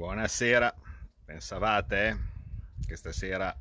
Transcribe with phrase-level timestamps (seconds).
[0.00, 0.74] Buonasera,
[1.26, 2.16] pensavate eh,
[2.86, 3.54] che stasera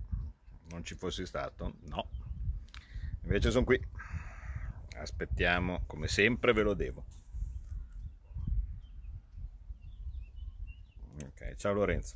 [0.70, 1.76] non ci fossi stato?
[1.90, 2.08] No,
[3.24, 3.78] invece sono qui.
[4.96, 7.06] Aspettiamo, come sempre ve lo devo.
[11.26, 12.16] Ok, ciao Lorenzo.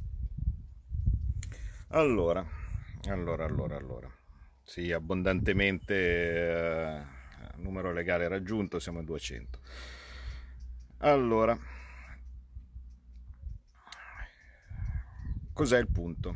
[1.90, 2.48] Allora,
[3.10, 4.10] allora, allora, allora.
[4.64, 7.04] Sì, abbondantemente eh,
[7.58, 9.60] numero legale raggiunto, siamo a 200.
[11.00, 11.60] Allora,
[15.54, 16.34] cos'è il punto?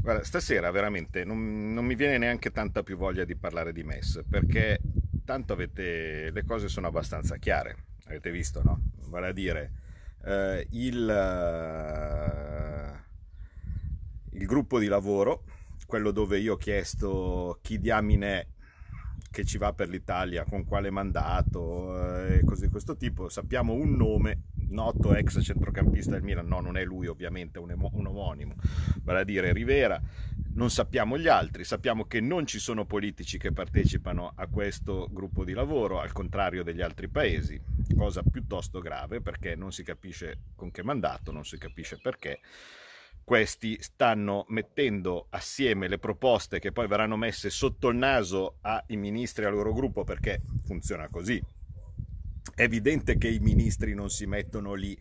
[0.00, 4.22] Guarda, stasera veramente non, non, mi viene neanche tanta più voglia di parlare di MES
[4.28, 4.80] perché
[5.24, 8.92] tanto avete, le cose sono abbastanza chiare, avete visto, no?
[9.08, 9.72] Vale a dire,
[10.24, 12.92] eh, il, eh,
[14.38, 15.44] il gruppo di lavoro,
[15.86, 18.54] quello dove io ho chiesto chi diamine
[19.30, 23.28] che ci va per l'Italia, con quale mandato eh, e cose di questo tipo.
[23.28, 28.06] Sappiamo un nome, noto ex centrocampista del Milan, no non è lui ovviamente, un, un
[28.06, 28.54] omonimo,
[29.02, 30.00] vale a dire Rivera.
[30.52, 35.44] Non sappiamo gli altri, sappiamo che non ci sono politici che partecipano a questo gruppo
[35.44, 37.60] di lavoro, al contrario degli altri paesi,
[37.96, 42.40] cosa piuttosto grave perché non si capisce con che mandato, non si capisce perché
[43.22, 49.44] questi stanno mettendo assieme le proposte che poi verranno messe sotto il naso ai ministri
[49.44, 51.40] al loro gruppo perché funziona così.
[52.60, 54.94] È evidente che i ministri non si mettono lì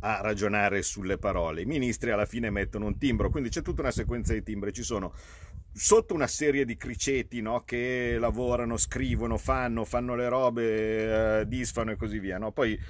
[0.00, 1.60] a ragionare sulle parole.
[1.60, 4.72] I ministri alla fine mettono un timbro, quindi c'è tutta una sequenza di timbri.
[4.72, 5.12] Ci sono
[5.70, 11.90] sotto una serie di criceti no, che lavorano, scrivono, fanno, fanno le robe, eh, disfano
[11.90, 12.38] e così via.
[12.38, 12.52] No?
[12.52, 12.80] Poi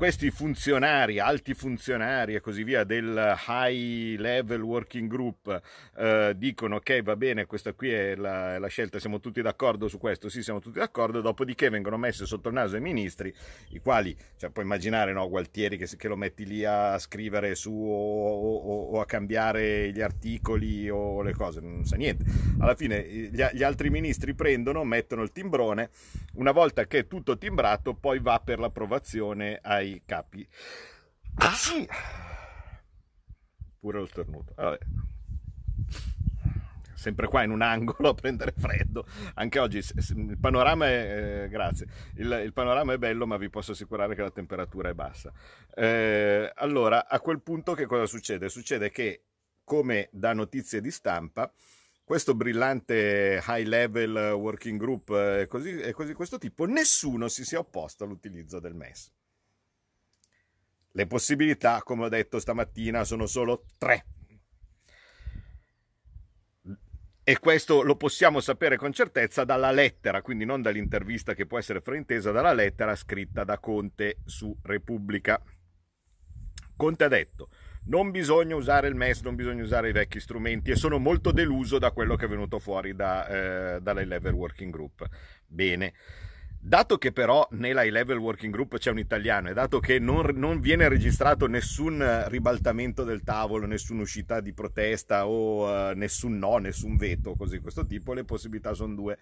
[0.00, 5.60] questi funzionari, alti funzionari e così via del high level working group
[5.94, 9.98] eh, dicono ok va bene questa qui è la, la, scelta, siamo tutti d'accordo su
[9.98, 13.30] questo, sì siamo tutti d'accordo, dopodiché vengono messe sotto il naso ai ministri,
[13.72, 17.70] i quali, cioè puoi immaginare no, Gualtieri che, che, lo metti lì a scrivere su
[17.70, 22.24] o, o, o, a cambiare gli articoli o le cose, non sa niente.
[22.58, 25.90] Alla fine gli, gli altri ministri prendono, mettono il timbrone,
[26.36, 30.46] una volta che è tutto timbrato poi va per l'approvazione ai capi.
[31.36, 31.52] Ah.
[31.52, 31.88] Sì.
[33.78, 34.52] Pure lo stornuto.
[34.56, 34.78] Vabbè.
[37.00, 39.06] Sempre qua in un angolo a prendere freddo.
[39.34, 41.44] Anche oggi il panorama è.
[41.44, 41.86] Eh, grazie.
[42.16, 45.32] Il, il, panorama è bello, ma vi posso assicurare che la temperatura è bassa.
[45.74, 48.50] Eh, allora, a quel punto, che cosa succede?
[48.50, 49.24] Succede che,
[49.64, 51.50] come da notizie di stampa,
[52.04, 58.04] questo brillante high level working group e così, così questo tipo, nessuno si sia opposto
[58.04, 59.10] all'utilizzo del MES.
[60.92, 64.04] Le possibilità, come ho detto stamattina, sono solo tre.
[67.22, 71.80] E questo lo possiamo sapere con certezza dalla lettera, quindi non dall'intervista che può essere
[71.80, 75.40] fraintesa, dalla lettera scritta da Conte su Repubblica.
[76.76, 77.50] Conte ha detto,
[77.84, 81.78] non bisogna usare il MES, non bisogna usare i vecchi strumenti e sono molto deluso
[81.78, 83.26] da quello che è venuto fuori da,
[83.76, 85.06] eh, dalla Level Working Group.
[85.46, 85.92] Bene.
[86.62, 90.30] Dato che però nella high level working group c'è un italiano e dato che non,
[90.34, 96.58] non, viene registrato nessun ribaltamento del tavolo, nessuna uscita di protesta o uh, nessun no,
[96.58, 99.16] nessun veto, così di questo tipo, le possibilità sono due.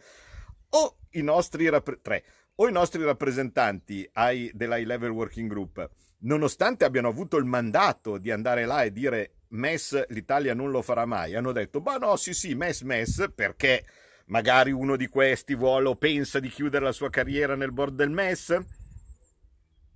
[0.70, 2.24] O i nostri, rapp- tre,
[2.56, 5.88] o i nostri rappresentanti ai, della high level working group,
[6.22, 11.06] nonostante abbiano avuto il mandato di andare là e dire MES l'Italia non lo farà
[11.06, 13.84] mai, hanno detto, ma no, sì sì, MES, MES, perché
[14.28, 18.10] magari uno di questi vuole o pensa di chiudere la sua carriera nel board del
[18.10, 18.58] MES,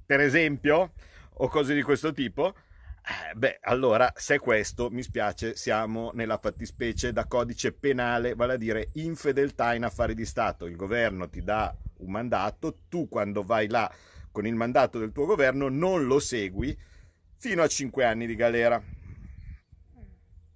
[0.04, 0.92] per esempio,
[1.34, 2.54] o cose di questo tipo.
[3.04, 8.52] Eh, beh, allora, se è questo, mi spiace, siamo nella fattispecie da codice penale, vale
[8.52, 10.66] a dire infedeltà in affari di Stato.
[10.66, 13.92] Il governo ti dà un mandato, tu quando vai là
[14.30, 16.76] con il mandato del tuo governo non lo segui
[17.36, 18.82] fino a 5 anni di galera.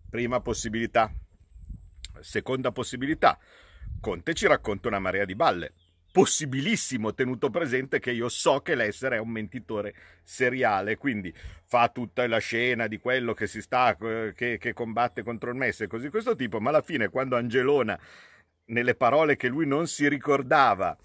[0.09, 1.13] Prima possibilità.
[2.21, 3.39] Seconda possibilità,
[4.01, 5.73] Conte ci racconta una marea di balle.
[6.13, 11.33] Possibilissimo, tenuto presente che io so che l'essere è un mentitore seriale, quindi
[11.65, 15.57] fa tutta la scena di quello che si sta, eh, che, che combatte contro il
[15.57, 17.99] Messi e così questo tipo, ma alla fine quando Angelona,
[18.67, 20.97] nelle parole che lui non si ricordava,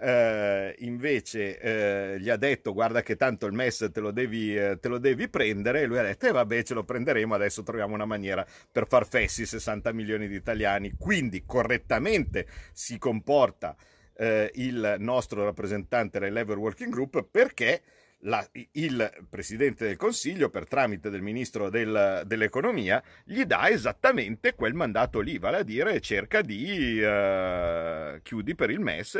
[0.00, 4.78] eh, invece eh, gli ha detto guarda che tanto il MES te lo devi, eh,
[4.80, 5.82] te lo devi prendere.
[5.82, 8.86] E lui ha detto e eh, vabbè ce lo prenderemo adesso troviamo una maniera per
[8.86, 10.94] far fessi 60 milioni di italiani.
[10.98, 13.76] Quindi correttamente si comporta
[14.14, 17.82] eh, il nostro rappresentante del Level Working Group perché
[18.22, 24.74] la, il Presidente del Consiglio, per tramite del Ministro del, dell'Economia, gli dà esattamente quel
[24.74, 29.18] mandato lì, vale a dire cerca di uh, chiudi per il MES,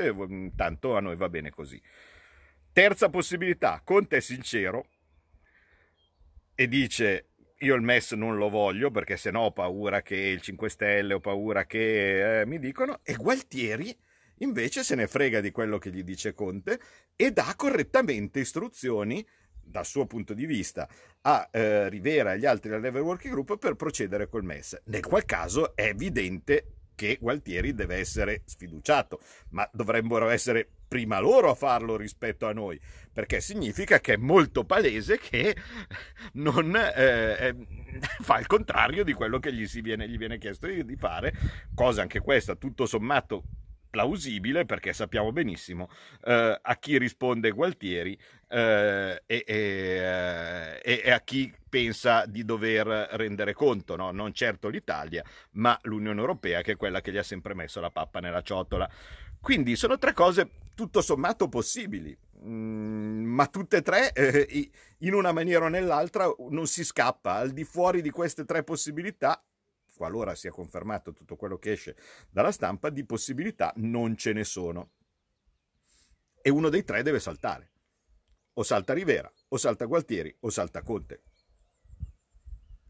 [0.56, 1.80] tanto a noi va bene così.
[2.72, 4.86] Terza possibilità, Conte è sincero,
[6.54, 7.26] e dice
[7.60, 11.14] io il MES non lo voglio perché se no ho paura che il 5 Stelle,
[11.14, 13.96] ho paura che eh, mi dicono, e Gualtieri
[14.38, 16.80] invece se ne frega di quello che gli dice Conte
[17.16, 19.26] e dà correttamente istruzioni
[19.68, 20.88] dal suo punto di vista
[21.22, 24.80] a eh, Rivera e agli altri del Level Working Group per procedere col MES.
[24.84, 29.20] Nel qual caso è evidente che Gualtieri deve essere sfiduciato,
[29.50, 32.80] ma dovrebbero essere prima loro a farlo rispetto a noi,
[33.12, 35.54] perché significa che è molto palese che
[36.32, 37.54] non eh,
[38.20, 41.32] fa il contrario di quello che gli, viene, gli viene chiesto di fare,
[41.72, 43.44] cosa anche questa tutto sommato
[43.88, 45.88] plausibile perché sappiamo benissimo
[46.24, 48.18] eh, a chi risponde Gualtieri
[48.48, 54.10] eh, e, e, eh, e, a chi pensa di dover rendere conto, no?
[54.10, 57.90] non certo l'Italia, ma l'Unione Europea che è quella che gli ha sempre messo la
[57.90, 58.88] pappa nella ciotola.
[59.40, 65.32] Quindi sono tre cose tutto sommato possibili, mm, ma tutte e tre eh, in una
[65.32, 67.34] maniera o nell'altra non si scappa.
[67.34, 69.42] Al di fuori di queste tre possibilità
[69.98, 71.96] qualora sia confermato tutto quello che esce
[72.30, 74.92] dalla stampa, di possibilità non ce ne sono.
[76.40, 77.72] E uno dei tre deve saltare.
[78.54, 81.22] O salta Rivera, o salta Gualtieri, o salta Conte.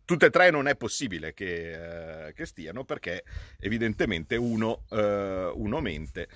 [0.05, 3.25] Tutte e tre non è possibile che, eh, che stiano perché
[3.59, 6.29] evidentemente uno, eh, uno mente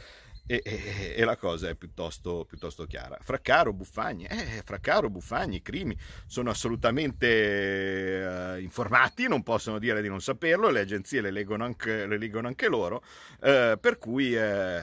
[0.46, 3.16] e, e, e, la cosa è piuttosto, piuttosto chiara.
[3.20, 5.96] Fraccaro, Buffagni, eh, Fraccaro, Buffagni, Crimi
[6.26, 12.06] sono assolutamente eh, informati, non possono dire di non saperlo, le agenzie le leggono anche,
[12.06, 13.02] le leggono anche loro,
[13.40, 14.82] eh, per cui eh,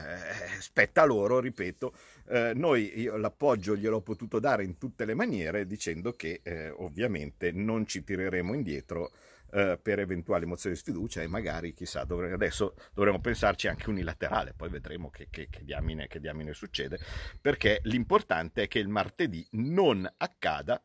[0.60, 1.92] spetta a loro, ripeto,
[2.28, 7.50] eh, noi io l'appoggio gliel'ho potuto dare in tutte le maniere dicendo che eh, ovviamente
[7.50, 9.10] non ci tireremo indietro
[9.52, 14.54] eh, per eventuali mozioni di sfiducia e magari chissà dovre- adesso dovremo pensarci anche unilaterale
[14.54, 16.98] poi vedremo che, che, che, diamine, che diamine succede
[17.40, 20.80] perché l'importante è che il martedì non accada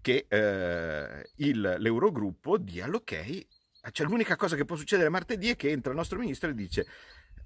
[0.00, 3.46] che eh, il, l'Eurogruppo dia l'ok
[3.92, 6.86] cioè l'unica cosa che può succedere martedì è che entra il nostro ministro e dice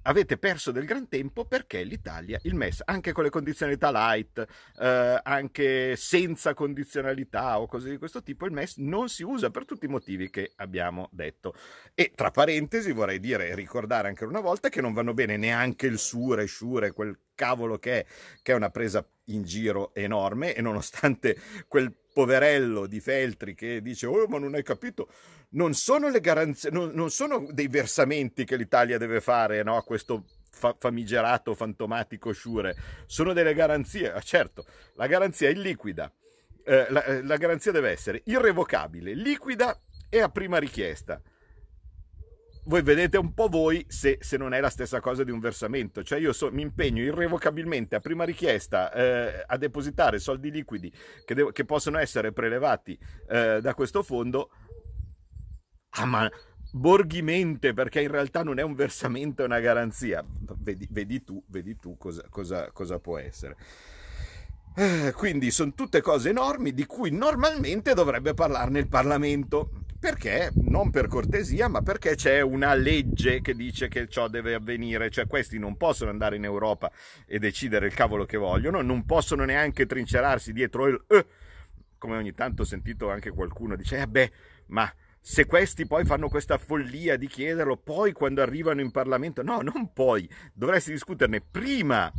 [0.02, 4.46] avete perso del gran tempo perché l'Italia, il MES, anche con le condizionalità light,
[4.78, 9.64] eh, anche senza condizionalità o cose di questo tipo, il MES non si usa per
[9.64, 11.54] tutti i motivi che abbiamo detto.
[11.94, 15.86] E tra parentesi vorrei dire e ricordare anche una volta che non vanno bene neanche
[15.86, 18.06] il Sure, Sure, quel cavolo che è,
[18.42, 21.38] che è una presa in giro enorme e nonostante
[21.68, 25.08] quel poverello di Feltri che dice oh ma non hai capito
[25.50, 29.84] non sono le garanzie non, non sono dei versamenti che l'Italia deve fare no, a
[29.84, 32.76] questo fa- famigerato fantomatico Sure
[33.06, 34.12] sono delle garanzie.
[34.12, 34.66] Ah, certo
[34.96, 36.12] la garanzia è illiquida.
[36.62, 41.20] Eh, la, eh, la garanzia deve essere irrevocabile liquida e a prima richiesta
[42.64, 46.02] voi vedete un po' voi se, se, non è la stessa cosa di un versamento,
[46.02, 50.92] cioè io so, mi impegno irrevocabilmente a prima richiesta eh, a depositare soldi liquidi
[51.24, 52.98] che, devo, che possono essere prelevati
[53.28, 54.50] eh, da questo fondo,
[55.90, 56.30] ah ma
[56.72, 60.24] borghimente perché in realtà non è un versamento, è una garanzia,
[60.58, 63.56] vedi, vedi tu, vedi tu cosa, cosa, cosa può essere.
[64.76, 69.70] Eh, quindi sono tutte cose enormi di cui normalmente dovrebbe parlarne il Parlamento.
[70.00, 70.50] Perché?
[70.54, 75.26] Non per cortesia, ma perché c'è una legge che dice che ciò deve avvenire, cioè
[75.26, 76.90] questi non possono andare in Europa
[77.26, 81.26] e decidere il cavolo che vogliono, non possono neanche trincerarsi dietro il eh,
[81.98, 84.32] come ogni tanto ho sentito anche qualcuno dice eh beh,
[84.68, 84.90] ma
[85.20, 89.92] se questi poi fanno questa follia di chiederlo, poi quando arrivano in Parlamento, no, non
[89.92, 92.10] poi, dovresti discuterne prima,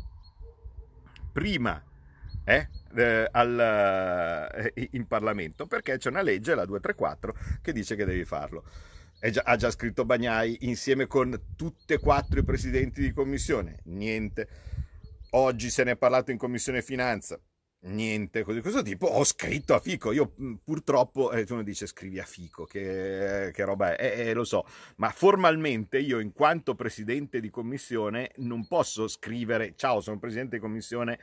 [1.33, 1.83] prima
[2.43, 8.05] eh, eh, al, eh, in Parlamento perché c'è una legge, la 234, che dice che
[8.05, 8.63] devi farlo.
[9.29, 13.79] Già, ha già scritto Bagnai insieme con tutti e quattro i presidenti di commissione.
[13.86, 14.48] Niente.
[15.31, 17.39] Oggi se ne è parlato in commissione finanza.
[17.83, 19.07] Niente, così questo tipo.
[19.07, 20.12] Ho scritto a Fico.
[20.12, 24.03] Io mm, purtroppo, eh, uno dice scrivi a Fico, che, che roba è?
[24.03, 24.65] Eh, eh, lo so,
[24.98, 30.62] ma formalmente io, in quanto presidente di commissione, non posso scrivere ciao, sono presidente di
[30.62, 31.19] commissione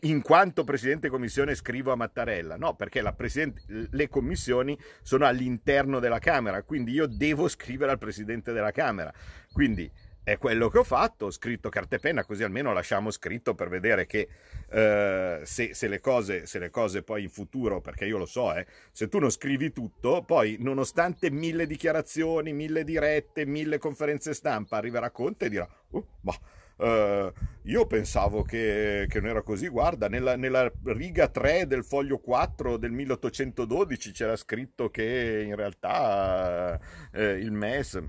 [0.00, 6.62] in quanto Presidente Commissione scrivo a Mattarella, no, perché le commissioni sono all'interno della Camera,
[6.62, 9.12] quindi io devo scrivere al Presidente della Camera.
[9.52, 9.90] Quindi
[10.26, 13.68] è quello che ho fatto, ho scritto carta e penna, così almeno lasciamo scritto per
[13.68, 14.28] vedere che
[14.68, 18.52] eh, se, se, le cose, se, le cose, poi in futuro, perché io lo so,
[18.52, 24.78] eh, se tu non scrivi tutto, poi nonostante mille dichiarazioni, mille dirette, mille conferenze stampa,
[24.78, 26.34] arriverà Conte e dirà, oh, ma
[26.76, 29.68] Uh, io pensavo che, che, non era così.
[29.68, 36.78] Guarda, nella, nella, riga 3 del foglio 4 del 1812 c'era scritto che in realtà
[37.12, 38.02] uh, il MES.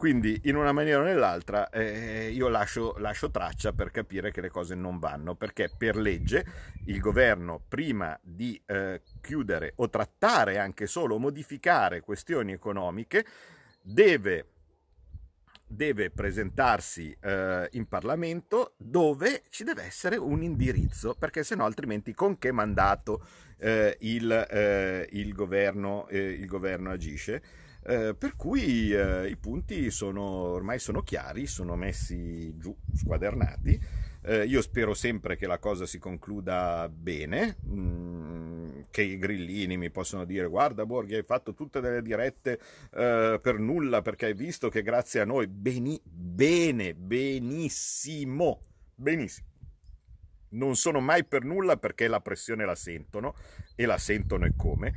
[0.00, 4.48] Quindi in una maniera o nell'altra eh, io lascio, lascio, traccia per capire che le
[4.48, 6.46] cose non vanno, perché per legge
[6.86, 13.26] il governo prima di eh, chiudere o trattare anche solo modificare questioni economiche
[13.82, 14.46] deve
[15.72, 22.12] deve presentarsi eh, in Parlamento dove ci deve essere un indirizzo, perché se no altrimenti
[22.12, 23.24] con che mandato
[23.58, 27.40] eh, il, eh, il, governo, eh, il, governo, agisce?
[27.84, 33.80] Eh, per cui i punti sono, ormai sono chiari, sono messi giù, squadernati.
[34.46, 37.56] Io spero sempre che la cosa si concluda bene.
[37.66, 38.40] Mm,
[38.90, 42.60] che i grillini mi possono dire guarda Borghi hai fatto tutte delle dirette
[42.92, 49.48] eh, per nulla perché hai visto che grazie a noi beni, bene, benissimo, benissimo.
[50.52, 53.34] Non sono mai per nulla perché la pressione la sentono
[53.76, 54.94] e la sentono e come.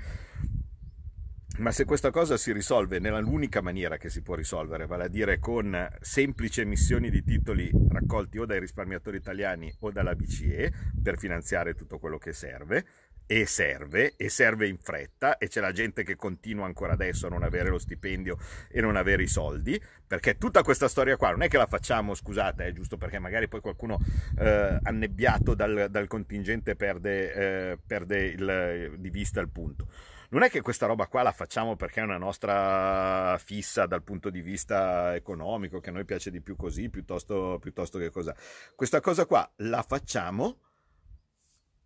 [1.58, 5.38] Ma se questa cosa si risolve nell'unica maniera che si può risolvere, vale a dire
[5.38, 11.76] con semplici emissioni di titoli raccolti o dai risparmiatori italiani o dalla BCE per finanziare
[11.76, 12.86] tutto quello che serve,
[13.28, 17.30] e serve, e serve in fretta, e c'è la gente che continua ancora adesso a
[17.30, 21.44] non avere lo stipendio e non avere i soldi, perché tutta questa storia qua non
[21.44, 24.00] è che la facciamo, scusate, è giusto perché magari poi qualcuno
[24.40, 29.88] eh, annebbiato dal, dal contingente perde, eh, perde il, di vista il punto.
[30.34, 34.32] Non è che questa roba qua la facciamo perché è una nostra fissa dal punto
[34.32, 38.36] di vista economico, che a noi piace di più così piuttosto, piuttosto che cosa.
[38.76, 40.58] Questa cosa qua la facciamo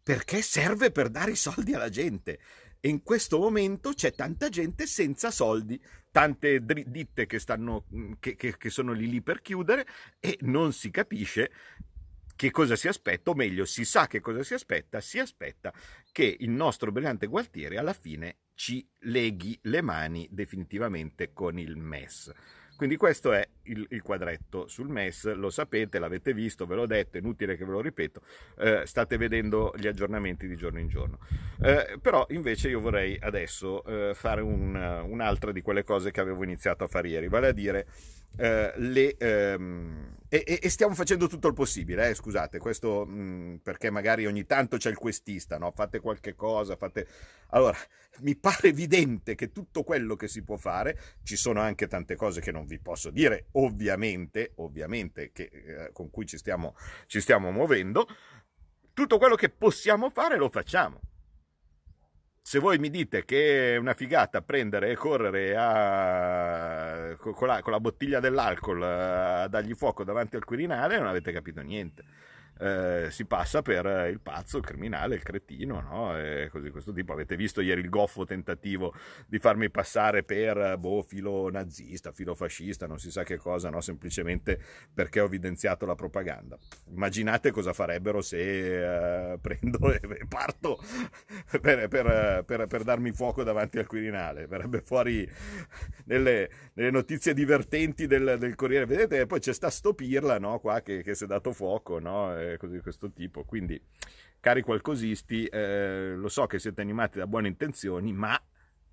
[0.02, 2.40] perché serve per dare i soldi alla gente.
[2.80, 5.78] E in questo momento c'è tanta gente senza soldi,
[6.10, 7.84] tante ditte che, stanno,
[8.18, 9.86] che, che, che sono lì lì per chiudere
[10.22, 11.52] e non si capisce
[12.38, 15.74] che cosa si aspetta, o meglio, si sa che cosa si aspetta, si aspetta
[16.12, 22.32] che il nostro brillante Gualtieri alla fine ci leghi le mani definitivamente con il MES.
[22.78, 27.18] Quindi questo è il, il, quadretto sul MES, lo sapete, l'avete visto, ve l'ho detto,
[27.18, 28.22] è inutile che ve lo ripeto,
[28.60, 31.18] eh, state vedendo gli aggiornamenti di giorno in giorno.
[31.60, 36.44] Eh, però invece io vorrei adesso eh, fare un, un'altra di quelle cose che avevo
[36.44, 37.88] iniziato a fare ieri, vale a dire
[38.38, 43.56] eh, le, ehm, e, e, stiamo facendo tutto il possibile, eh, scusate, questo mh, mm,
[43.58, 45.72] perché magari ogni tanto c'è il questista, no?
[45.72, 47.08] fate qualche cosa, fate...
[47.52, 47.78] Allora,
[48.20, 52.42] mi pare evidente che tutto quello che si può fare, ci sono anche tante cose
[52.42, 56.76] che non vi posso dire, ovviamente, ovviamente, che, eh, con cui ci stiamo,
[57.06, 58.06] ci stiamo muovendo,
[58.94, 61.00] tutto quello che possiamo fare lo facciamo
[62.48, 67.74] se voi mi dite che è una figata prendere e correre a, con, la, con
[67.74, 72.06] la bottiglia dell'alcol a dargli fuoco davanti al Quirinale, non avete capito niente
[72.60, 76.18] eh, si passa per il pazzo, il criminale, il cretino, no?
[76.18, 77.14] E così questo tipo.
[77.14, 78.94] Avete visto ieri il goffo tentativo
[79.28, 83.82] di farmi passare per boh, filo nazista, filo fascista, non si sa che cosa, no?
[83.82, 84.60] Semplicemente
[84.94, 86.58] perché ho evidenziato la propaganda.
[86.90, 90.80] Immaginate cosa farebbero se eh, prendo e parto
[91.62, 94.48] per, per, per, per, darmi fuoco davanti al Quirinale.
[94.48, 95.30] Verrebbe fuori
[96.06, 98.86] nelle, nelle notizie divertenti del, del Corriere.
[98.86, 100.60] Vedete, poi c'è sta sto pirla, no?
[100.60, 102.36] Qua che, che si è dato fuoco, no?
[102.58, 103.44] Cose di questo tipo.
[103.44, 103.82] Quindi,
[104.40, 108.42] cari qualcosisti, eh, lo so che siete animati da buone intenzioni, ma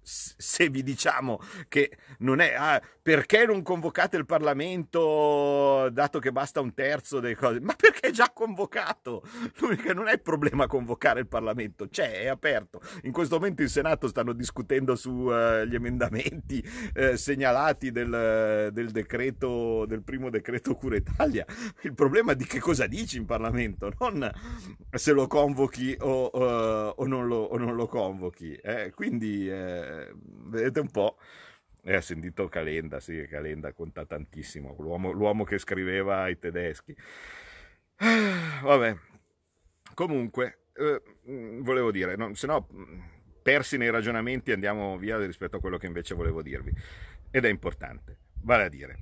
[0.05, 6.61] se vi diciamo che non è ah, perché non convocate il Parlamento dato che basta
[6.61, 7.61] un terzo delle cose?
[7.61, 9.23] Ma perché è già convocato?
[9.57, 12.81] L'unica, non è il problema convocare il Parlamento c'è è aperto.
[13.03, 19.85] In questo momento in Senato stanno discutendo sugli uh, emendamenti uh, segnalati del, del, decreto
[19.87, 21.45] del primo decreto Cura Italia.
[21.83, 24.31] Il problema è di che cosa dici in Parlamento non
[24.91, 28.93] se lo convochi o, uh, o, non, lo, o non, lo, convochi eh?
[28.95, 31.19] quindi eh, vedete un po'.
[31.87, 36.97] E ha sentito Calenda, sì, Calenda conta tantissimo, l'uomo, l'uomo che scriveva ai tedeschi.
[38.63, 38.97] Vabbè,
[39.93, 41.03] comunque, eh,
[41.61, 42.67] volevo dire, no, se no,
[43.43, 46.73] persi nei ragionamenti andiamo via rispetto a quello che invece volevo dirvi.
[47.31, 48.99] Ed è importante, vale a dire,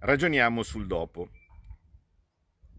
[0.00, 1.30] ragioniamo sul dopo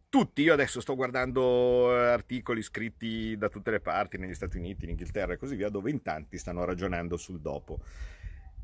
[0.09, 4.85] tutti, io adesso sto guardando eh, articoli scritti da tutte le parti, negli Stati Uniti,
[4.85, 7.79] in Inghilterra e così via, dove in tanti stanno ragionando sul dopo.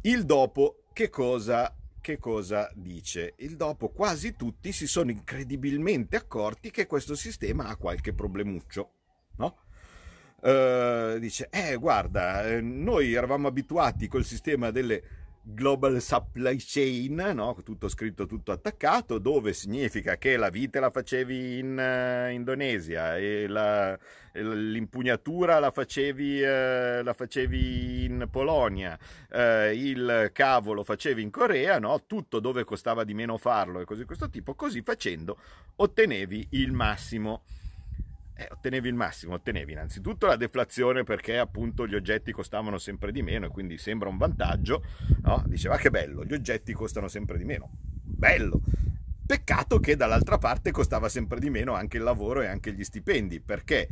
[0.02, 3.34] Il dopo che cosa, che cosa dice?
[3.38, 8.92] Il dopo quasi tutti si sono incredibilmente accorti che questo sistema ha qualche problemuccio,
[9.38, 9.58] no?
[10.42, 17.54] Uh, dice, eh guarda, eh, noi eravamo abituati col sistema delle Global Supply Chain, no?
[17.64, 23.48] tutto scritto, tutto attaccato, dove significa che la vite la facevi in uh, Indonesia e
[23.48, 23.98] la,
[24.32, 28.98] l'impugnatura la facevi, uh, la facevi, in Polonia,
[29.32, 32.06] uh, il cavo lo facevi in Corea, no?
[32.08, 35.38] tutto dove costava di meno farlo e così di questo tipo, così facendo
[35.76, 37.44] ottenevi il massimo
[38.36, 43.22] eh, ottenevi il massimo, ottenevi innanzitutto la deflazione perché appunto gli oggetti costavano sempre di
[43.22, 44.84] meno e quindi sembra un vantaggio,
[45.22, 45.44] no?
[45.46, 48.62] Diceva che bello, gli oggetti costano sempre di meno, bello.
[49.26, 53.40] Peccato che dall'altra parte costava sempre di meno anche il lavoro e anche gli stipendi,
[53.40, 53.88] perché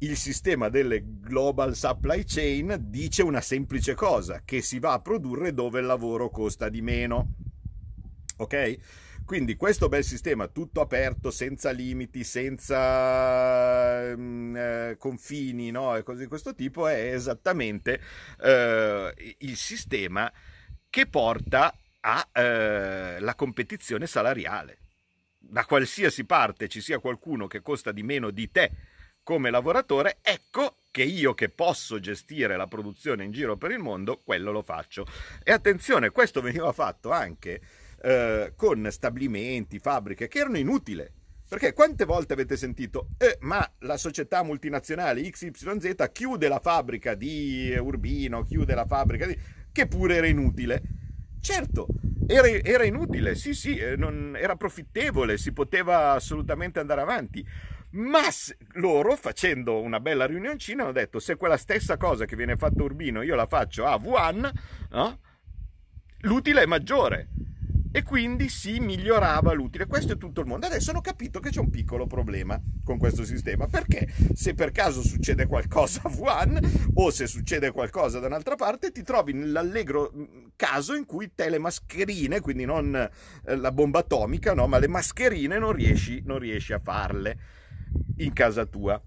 [0.00, 5.54] il sistema delle global supply chain dice una semplice cosa, che si va a produrre
[5.54, 7.34] dove il lavoro costa di meno.
[8.38, 8.78] Ok?
[9.26, 15.96] Quindi questo bel sistema tutto aperto, senza limiti, senza mm, eh, confini no?
[15.96, 18.00] e cose di questo tipo è esattamente
[18.40, 20.32] eh, il sistema
[20.88, 24.78] che porta alla eh, competizione salariale.
[25.38, 28.70] Da qualsiasi parte ci sia qualcuno che costa di meno di te
[29.24, 34.20] come lavoratore, ecco che io che posso gestire la produzione in giro per il mondo,
[34.22, 35.04] quello lo faccio.
[35.42, 37.60] E attenzione, questo veniva fatto anche
[38.06, 41.04] eh, con stabilimenti, fabbriche che erano inutili.
[41.48, 47.76] Perché quante volte avete sentito, eh, ma la società multinazionale XYZ chiude la fabbrica di
[47.76, 49.36] Urbino, chiude la fabbrica di...
[49.72, 50.82] che pure era inutile.
[51.40, 51.86] Certo,
[52.26, 57.44] era, era inutile, sì sì, eh, non, era profittevole, si poteva assolutamente andare avanti.
[57.90, 58.22] Ma
[58.74, 62.84] loro, facendo una bella riunioncina, hanno detto se quella stessa cosa che viene fatta a
[62.84, 64.50] Urbino io la faccio a Wuhan,
[64.90, 65.20] no?
[66.22, 67.28] l'utile è maggiore
[67.96, 69.86] e quindi si migliorava l'utile.
[69.86, 70.66] Questo è tutto il mondo.
[70.66, 75.00] Adesso hanno capito che c'è un piccolo problema con questo sistema, perché se per caso
[75.00, 76.60] succede qualcosa a Wuhan
[76.92, 80.24] o se succede qualcosa da un'altra parte, ti trovi nell'allegro mm,
[80.56, 84.88] caso in cui te le mascherine, quindi non eh, la bomba atomica, no, ma le
[84.88, 87.38] mascherine non riesci, non riesci a farle
[88.18, 89.02] in casa tua.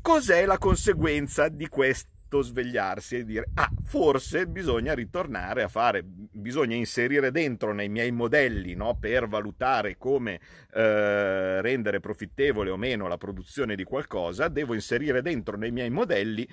[0.00, 2.13] Cos'è la conseguenza di questo?
[2.42, 8.74] Svegliarsi e dire ah forse bisogna ritornare a fare bisogna inserire dentro nei miei modelli
[8.74, 10.40] no, per valutare come
[10.72, 16.48] eh, rendere profittevole o meno la produzione di qualcosa devo inserire dentro nei miei modelli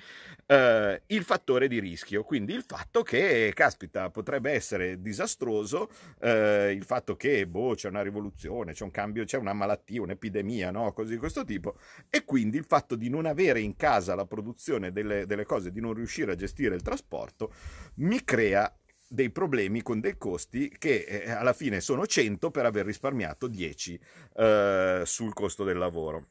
[0.46, 2.22] eh, il fattore di rischio.
[2.22, 8.02] Quindi il fatto che caspita potrebbe essere disastroso eh, il fatto che boh, c'è una
[8.02, 11.76] rivoluzione c'è un cambio c'è una malattia un'epidemia no, così di questo tipo
[12.08, 15.80] e quindi il fatto di non avere in casa la produzione delle, delle cose di
[15.80, 17.52] non riuscire a gestire il trasporto,
[17.96, 18.72] mi crea
[19.08, 24.00] dei problemi con dei costi che eh, alla fine sono 100 per aver risparmiato 10
[24.36, 26.28] eh, sul costo del lavoro.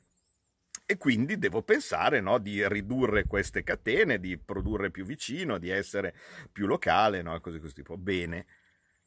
[0.85, 6.13] E quindi devo pensare no, di ridurre queste catene, di produrre più vicino, di essere
[6.51, 7.97] più locale, no, cose così tipo.
[7.97, 8.45] Bene,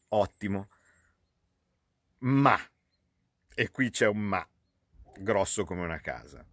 [0.09, 0.69] ottimo.
[2.21, 2.59] Ma,
[3.55, 4.49] e qui c'è un ma,
[5.19, 6.47] grosso come una casa.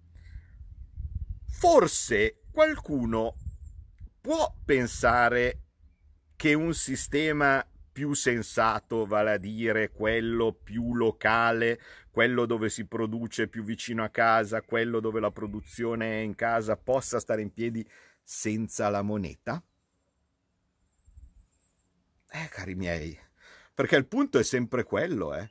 [1.47, 3.35] Forse qualcuno
[4.21, 5.63] può pensare
[6.35, 11.79] che un sistema più sensato, vale a dire quello più locale,
[12.09, 16.77] quello dove si produce più vicino a casa, quello dove la produzione è in casa,
[16.77, 17.85] possa stare in piedi
[18.23, 19.61] senza la moneta?
[22.33, 23.19] Eh, cari miei,
[23.73, 25.49] perché il punto è sempre quello, eh.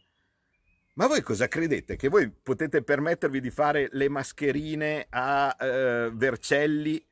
[0.94, 1.96] Ma voi cosa credete?
[1.96, 7.02] Che voi potete permettervi di fare le mascherine a eh, Vercelli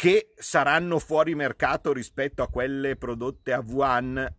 [0.00, 4.34] che saranno fuori mercato rispetto a quelle prodotte a Wuhan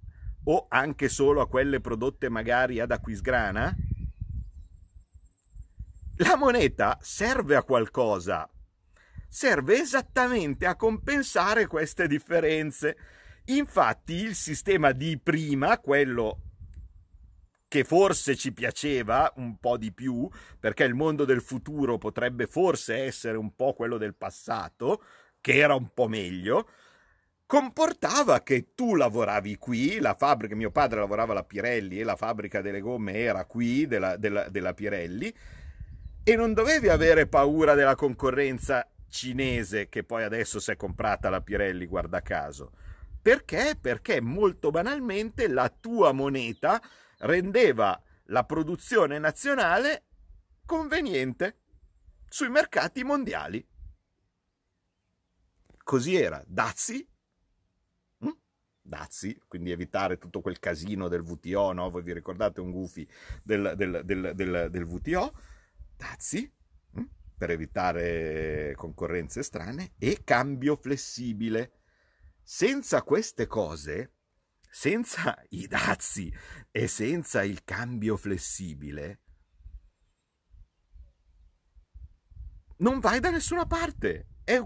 [0.46, 3.72] o anche solo a quelle prodotte magari ad Aquisgrana?
[6.16, 8.50] La moneta serve a qualcosa,
[9.30, 12.98] serve esattamente a compensare queste differenze.
[13.46, 16.42] Infatti il sistema di prima, quello
[17.68, 20.28] che forse ci piaceva un po' di più,
[20.60, 25.04] perché il mondo del futuro potrebbe forse essere un po' quello del passato,
[25.42, 26.70] che era un po' meglio,
[27.46, 32.62] comportava che tu lavoravi qui, la fabbrica, mio padre lavorava alla Pirelli e la fabbrica
[32.62, 35.34] delle gomme era qui, della, della, della Pirelli,
[36.24, 41.42] e non dovevi avere paura della concorrenza cinese che poi adesso si è comprata la
[41.42, 42.72] Pirelli, guarda caso.
[43.22, 43.78] Perché?
[43.80, 46.82] Perché molto banalmente la tua moneta
[47.18, 50.04] rendeva la produzione nazionale
[50.66, 51.58] conveniente
[52.30, 53.68] sui mercati mondiali
[55.84, 56.44] così era.
[56.48, 57.08] Dazi,
[58.20, 58.32] hm?
[58.82, 61.90] Dazi, quindi evitare tutto quel casino del VTO, no?
[61.90, 63.08] Voi vi ricordate un goofy
[63.44, 65.34] del, del, del, del, VTO?
[65.96, 66.52] Dazi,
[66.94, 67.04] hm?
[67.38, 71.74] per evitare concorrenze strane, e cambio flessibile.
[72.44, 74.16] senza queste cose,
[74.70, 76.34] senza i dazi
[76.72, 79.22] e senza il cambio flessibile,
[82.82, 84.28] non vai da nessuna parte.
[84.44, 84.58] È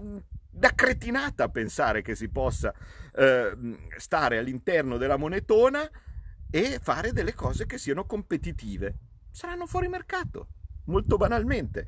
[0.56, 2.72] una cretinata pensare che si possa
[3.14, 3.56] eh,
[3.96, 5.88] stare all'interno della monetona
[6.50, 8.94] e fare delle cose che siano competitive.
[9.30, 10.48] Saranno fuori mercato,
[10.84, 11.86] molto banalmente.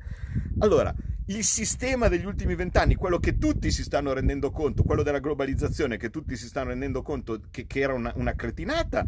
[0.59, 0.93] Allora,
[1.27, 5.97] il sistema degli ultimi vent'anni, quello che tutti si stanno rendendo conto, quello della globalizzazione,
[5.97, 9.03] che tutti si stanno rendendo conto che, che era una, una cretinata,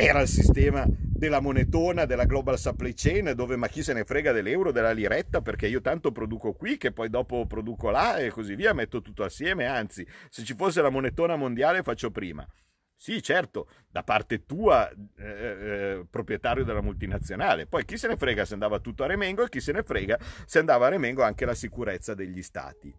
[0.00, 4.30] era il sistema della monetona, della global supply chain, dove ma chi se ne frega
[4.30, 8.54] dell'euro, della liretta, perché io tanto produco qui che poi dopo produco là e così
[8.54, 12.46] via, metto tutto assieme, anzi, se ci fosse la monetona mondiale faccio prima.
[12.94, 17.66] Sì, certo, da parte tua, eh, eh, proprietario della multinazionale.
[17.66, 20.16] Poi chi se ne frega se andava tutto a Remengo e chi se ne frega
[20.46, 22.94] se andava a Remengo anche la sicurezza degli stati.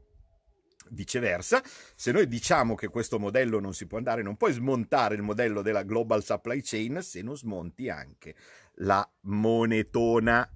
[0.91, 1.61] Viceversa,
[1.95, 5.61] se noi diciamo che questo modello non si può andare, non puoi smontare il modello
[5.61, 8.35] della global supply chain se non smonti anche
[8.75, 10.49] la monetona.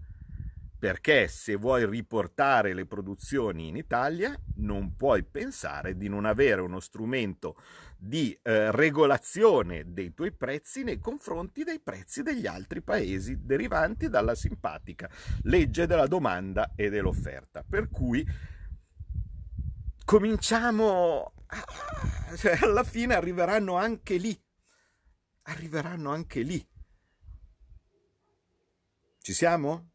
[0.84, 6.82] Perché se vuoi riportare le produzioni in Italia, non puoi pensare di non avere uno
[6.82, 7.56] strumento
[7.98, 14.36] di eh, regolazione dei tuoi prezzi nei confronti dei prezzi degli altri paesi derivanti dalla
[14.36, 15.10] simpatica
[15.43, 17.63] legge della domanda e dell'offerta.
[17.63, 18.28] Per cui
[20.05, 21.33] cominciamo,
[22.37, 24.39] cioè alla fine arriveranno anche lì,
[25.43, 26.65] arriveranno anche lì.
[29.19, 29.92] Ci siamo?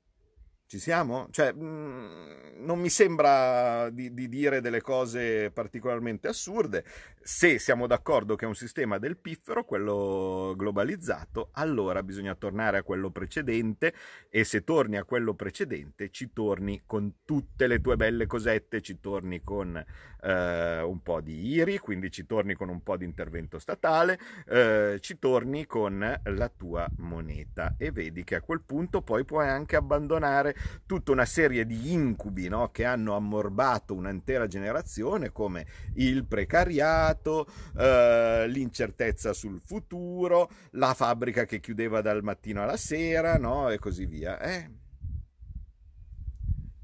[0.68, 1.28] Ci siamo?
[1.30, 6.84] Cioè, mh, mm, non mi sembra di, di, dire delle cose particolarmente assurde.
[7.22, 12.82] Se siamo d'accordo che è un sistema del piffero, quello globalizzato, allora bisogna tornare a
[12.82, 13.94] quello precedente
[14.28, 19.00] e se torni a quello precedente ci torni con tutte le tue belle cosette, ci
[19.00, 19.82] torni con
[20.22, 24.98] eh, un po' di IRI, quindi ci torni con un po' di intervento statale, eh,
[25.00, 29.76] ci torni con la tua moneta e vedi che a quel punto poi puoi anche
[29.76, 32.70] abbandonare tutta una serie di incubi no?
[32.70, 41.60] che hanno ammorbato un'intera generazione come il precariato, eh, l'incertezza sul futuro, la fabbrica che
[41.60, 43.70] chiudeva dal mattino alla sera no?
[43.70, 44.40] e così via.
[44.40, 44.70] Eh?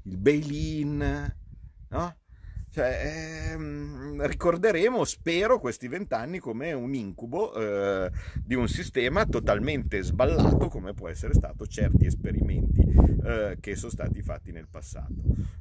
[0.03, 1.35] Il bail-in,
[1.89, 2.15] no?
[2.75, 8.11] Cioè, ehm, ricorderemo, spero, questi vent'anni come un incubo eh,
[8.43, 12.81] di un sistema totalmente sballato come può essere stato certi esperimenti
[13.23, 15.13] eh, che sono stati fatti nel passato.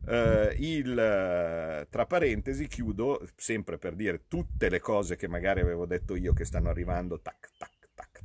[0.09, 6.17] Eh, il, tra parentesi, chiudo sempre per dire tutte le cose che magari avevo detto
[6.17, 7.71] io che stanno arrivando, tac, tac,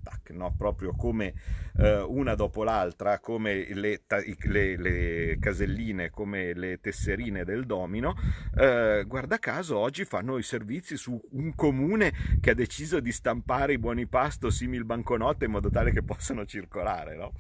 [0.02, 0.54] tac, no?
[0.56, 1.34] proprio come
[1.78, 4.02] eh, una dopo l'altra, come le,
[4.44, 8.16] le, le, caselline, come le tesserine del domino,
[8.58, 13.74] eh, guarda caso oggi fanno i servizi su un comune che ha deciso di stampare
[13.74, 17.34] i buoni pasto simil banconote in modo tale che possano circolare, no?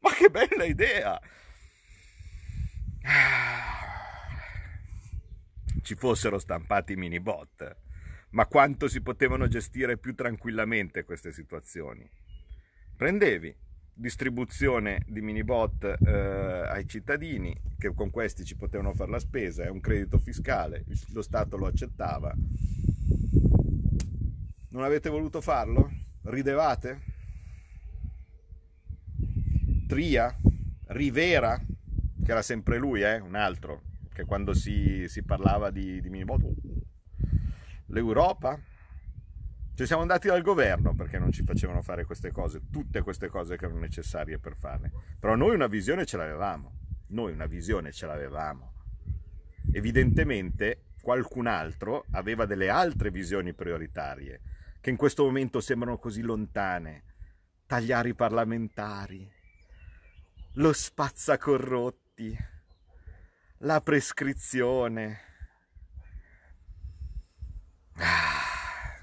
[0.00, 1.20] Ma che bella idea!
[5.82, 7.90] Ci fossero stampati mini bot
[8.32, 12.08] ma quanto si potevano gestire più tranquillamente queste situazioni.
[12.96, 13.54] Prendevi
[13.94, 19.68] distribuzione di minibot eh, ai cittadini che con questi ci potevano fare la spesa, è
[19.68, 22.34] un credito fiscale, lo Stato lo accettava.
[24.70, 25.90] Non avete voluto farlo?
[26.22, 27.00] Ridevate?
[29.86, 30.34] Tria?
[30.86, 31.58] Rivera?
[31.58, 33.18] Che era sempre lui, eh?
[33.18, 36.40] un altro, che quando si, si parlava di, di minibot
[37.92, 38.58] l'Europa.
[39.74, 43.56] Ci siamo andati dal governo perché non ci facevano fare queste cose, tutte queste cose
[43.56, 44.90] che erano necessarie per farle.
[45.18, 46.78] Però noi una visione ce l'avevamo,
[47.08, 48.74] noi una visione ce l'avevamo.
[49.72, 54.40] Evidentemente qualcun altro aveva delle altre visioni prioritarie
[54.80, 57.04] che in questo momento sembrano così lontane.
[57.66, 59.30] Tagliare i parlamentari,
[60.54, 62.36] lo spazzacorrotti,
[63.58, 65.31] la prescrizione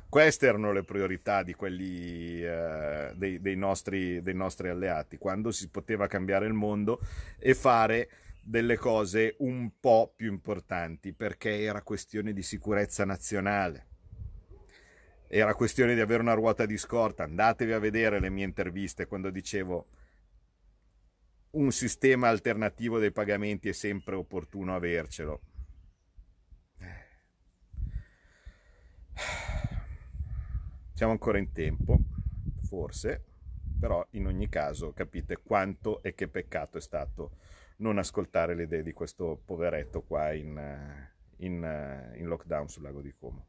[0.10, 5.70] queste erano le priorità di quelli, eh, dei, dei, nostri, dei nostri alleati, quando si
[5.70, 7.00] poteva cambiare il mondo
[7.38, 8.10] e fare
[8.42, 13.86] delle cose un po' più importanti, perché era questione di sicurezza nazionale.
[15.28, 17.24] Era questione di avere una ruota di scorta.
[17.24, 19.88] Andatevi a vedere le mie interviste quando dicevo
[21.52, 25.42] un sistema alternativo dei pagamenti è sempre opportuno avercelo.
[30.94, 31.98] Siamo ancora in tempo,
[32.64, 33.24] forse,
[33.80, 37.38] però in ogni caso capite quanto e che peccato è stato
[37.78, 40.60] non ascoltare le idee di questo poveretto qua in,
[41.38, 43.49] in, in lockdown sul lago di Como.